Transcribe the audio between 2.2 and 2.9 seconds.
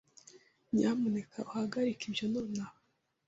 nonaha.